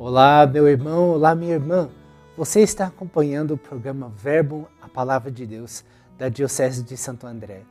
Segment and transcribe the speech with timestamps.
[0.00, 1.90] Olá, meu irmão, olá, minha irmã.
[2.36, 5.84] Você está acompanhando o programa Verbo, a Palavra de Deus,
[6.16, 7.62] da Diocese de Santo André.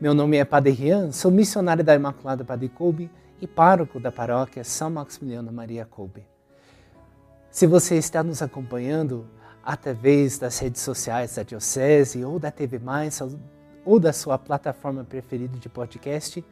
[0.00, 3.10] Meu nome é Padre Rian, sou missionário da Imaculada Padre Coube
[3.42, 6.24] e pároco da paróquia São Maximiliano Maria Coube.
[7.50, 9.26] Se você está nos acompanhando
[9.62, 13.20] através das redes sociais da Diocese ou da TV Mais
[13.84, 16.42] ou da sua plataforma preferida de podcast,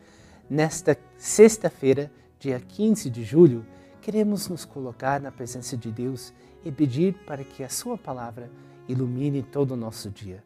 [0.51, 3.65] nesta sexta-feira, dia 15 de julho,
[4.07, 6.33] queremos nos colocar na presença de Deus
[6.65, 8.49] e pedir para que a Sua palavra
[8.87, 10.45] ilumine todo o nosso dia.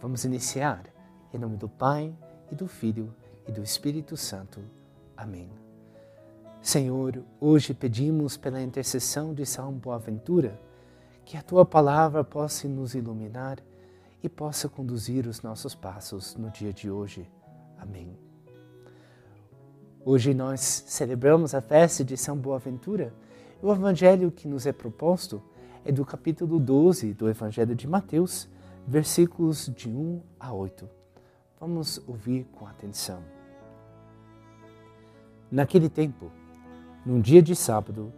[0.00, 0.84] Vamos iniciar.
[1.34, 2.14] Em nome do Pai,
[2.52, 3.12] e do Filho,
[3.44, 4.60] e do Espírito Santo.
[5.16, 5.50] Amém.
[6.60, 10.56] Senhor, hoje pedimos pela intercessão de São Boaventura
[11.24, 13.58] que a Tua palavra possa nos iluminar
[14.22, 17.28] e possa conduzir os nossos passos no dia de hoje.
[17.80, 18.31] Amém.
[20.04, 23.14] Hoje nós celebramos a festa de São Boaventura.
[23.62, 25.40] O evangelho que nos é proposto
[25.84, 28.48] é do capítulo 12 do Evangelho de Mateus,
[28.84, 30.90] versículos de 1 a 8.
[31.60, 33.22] Vamos ouvir com atenção.
[35.48, 36.32] Naquele tempo,
[37.06, 38.12] num dia de sábado,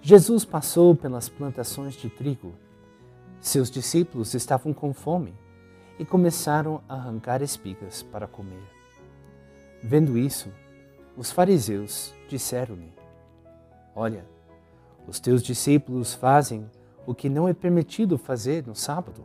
[0.00, 2.54] Jesus passou pelas plantações de trigo.
[3.40, 5.34] Seus discípulos estavam com fome
[5.98, 8.62] e começaram a arrancar espigas para comer.
[9.82, 10.52] Vendo isso,
[11.16, 12.92] os fariseus disseram-lhe:
[13.94, 14.24] Olha,
[15.08, 16.70] os teus discípulos fazem
[17.06, 19.24] o que não é permitido fazer no sábado.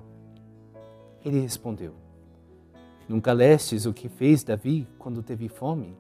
[1.24, 1.94] Ele respondeu:
[3.08, 5.98] Nunca lestes o que fez Davi quando teve fome,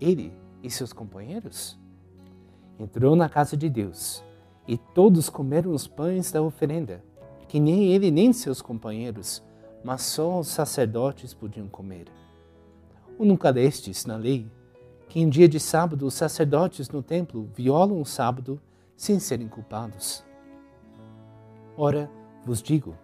[0.00, 0.32] ele
[0.62, 1.78] e seus companheiros?
[2.78, 4.22] Entrou na casa de Deus
[4.66, 7.02] e todos comeram os pães da oferenda,
[7.48, 9.42] que nem ele nem seus companheiros,
[9.82, 12.06] mas só os sacerdotes podiam comer.
[13.18, 14.50] Ou nunca lestes na lei
[15.14, 18.60] que em dia de sábado os sacerdotes no templo violam o sábado
[18.96, 20.24] sem serem culpados.
[21.76, 22.10] Ora,
[22.44, 22.96] vos digo,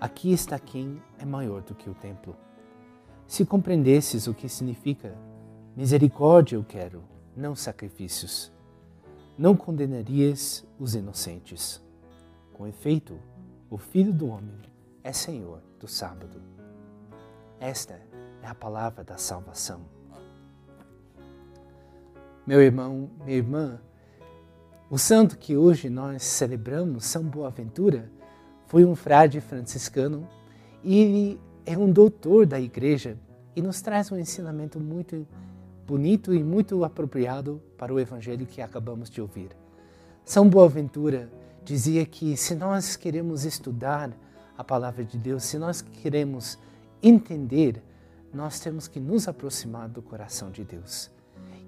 [0.00, 2.34] aqui está quem é maior do que o templo.
[3.24, 5.16] Se compreendesses o que significa
[5.76, 7.04] misericórdia eu quero,
[7.36, 8.50] não sacrifícios,
[9.38, 11.80] não condenarias os inocentes.
[12.52, 13.16] Com efeito,
[13.70, 14.58] o Filho do Homem
[15.04, 16.42] é Senhor do sábado.
[17.60, 17.94] Esta
[18.42, 19.97] é a palavra da salvação.
[22.48, 23.78] Meu irmão, minha irmã,
[24.88, 28.10] o santo que hoje nós celebramos, São Boaventura,
[28.68, 30.26] foi um frade franciscano
[30.82, 33.18] e ele é um doutor da igreja
[33.54, 35.26] e nos traz um ensinamento muito
[35.86, 39.50] bonito e muito apropriado para o evangelho que acabamos de ouvir.
[40.24, 41.30] São Boaventura
[41.62, 44.10] dizia que se nós queremos estudar
[44.56, 46.58] a palavra de Deus, se nós queremos
[47.02, 47.82] entender,
[48.32, 51.10] nós temos que nos aproximar do coração de Deus.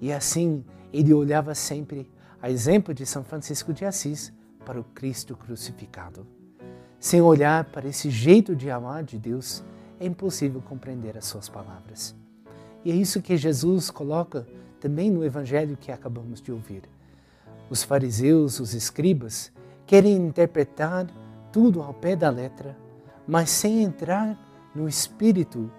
[0.00, 4.32] E assim ele olhava sempre, a exemplo de São Francisco de Assis,
[4.64, 6.26] para o Cristo crucificado.
[6.98, 9.62] Sem olhar para esse jeito de amar de Deus,
[9.98, 12.14] é impossível compreender as suas palavras.
[12.84, 14.46] E é isso que Jesus coloca
[14.80, 16.82] também no evangelho que acabamos de ouvir.
[17.68, 19.52] Os fariseus, os escribas,
[19.86, 21.06] querem interpretar
[21.52, 22.76] tudo ao pé da letra,
[23.26, 24.38] mas sem entrar
[24.74, 25.70] no espírito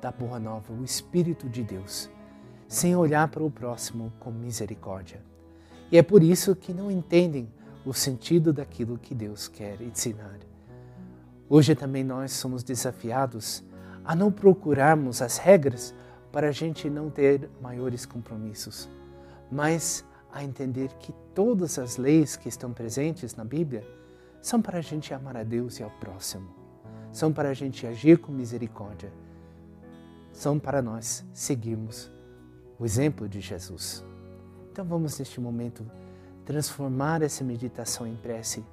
[0.00, 2.10] da boa nova, o espírito de Deus
[2.68, 5.22] sem olhar para o próximo com misericórdia.
[5.90, 7.48] E é por isso que não entendem
[7.84, 10.38] o sentido daquilo que Deus quer ensinar.
[11.48, 13.64] Hoje também nós somos desafiados
[14.04, 15.94] a não procurarmos as regras
[16.30, 18.86] para a gente não ter maiores compromissos,
[19.50, 23.82] mas a entender que todas as leis que estão presentes na Bíblia
[24.42, 26.50] são para a gente amar a Deus e ao próximo,
[27.10, 29.10] são para a gente agir com misericórdia,
[30.30, 32.12] são para nós seguirmos
[32.78, 34.04] o exemplo de Jesus.
[34.70, 35.84] Então vamos neste momento
[36.44, 38.64] transformar essa meditação em prece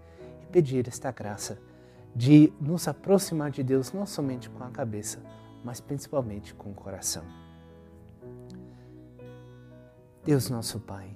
[0.42, 1.58] e pedir esta graça
[2.16, 5.20] de nos aproximar de Deus não somente com a cabeça,
[5.64, 7.24] mas principalmente com o coração.
[10.24, 11.10] Deus nosso Pai,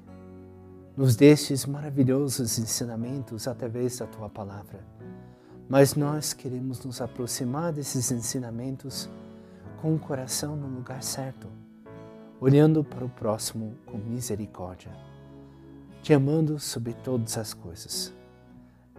[0.98, 4.84] nos destes maravilhosos ensinamentos através da tua palavra,
[5.70, 9.10] mas nós queremos nos aproximar desses ensinamentos
[9.82, 11.48] com o coração no lugar certo
[12.40, 14.92] olhando para o próximo com misericórdia,
[16.02, 18.14] te amando sobre todas as coisas.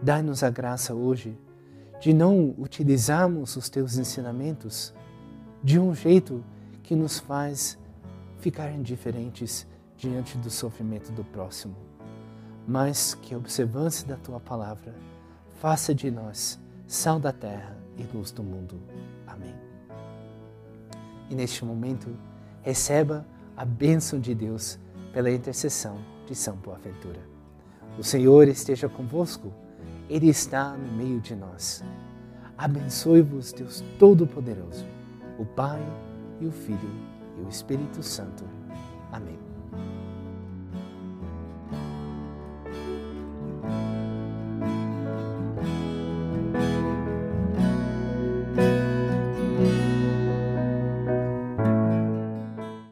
[0.01, 1.37] Dai-nos a graça hoje
[1.99, 4.93] de não utilizarmos os teus ensinamentos
[5.63, 6.43] de um jeito
[6.83, 7.77] que nos faz
[8.39, 9.67] ficar indiferentes
[9.97, 11.75] diante do sofrimento do próximo,
[12.67, 14.95] mas que a observância da tua palavra
[15.59, 18.81] faça de nós sal da terra e luz do mundo.
[19.27, 19.55] Amém.
[21.29, 22.09] E neste momento,
[22.61, 23.25] receba
[23.55, 24.79] a bênção de Deus
[25.13, 27.19] pela intercessão de São Boaventura.
[27.97, 29.51] O Senhor esteja convosco,
[30.09, 31.83] Ele está no meio de nós.
[32.57, 34.85] Abençoe-vos, Deus Todo-Poderoso,
[35.37, 35.81] o Pai
[36.39, 36.89] e o Filho
[37.37, 38.43] e o Espírito Santo.
[39.11, 39.50] Amém.